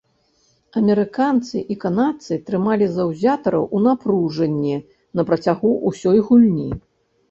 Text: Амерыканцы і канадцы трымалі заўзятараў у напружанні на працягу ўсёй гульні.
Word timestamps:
Амерыканцы 0.79 1.57
і 1.75 1.77
канадцы 1.83 2.39
трымалі 2.49 2.89
заўзятараў 2.97 3.63
у 3.75 3.85
напружанні 3.87 4.75
на 5.17 5.21
працягу 5.33 5.69
ўсёй 5.89 6.17
гульні. 6.29 6.71